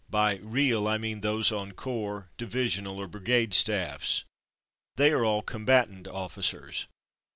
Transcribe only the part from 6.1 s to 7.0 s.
officers.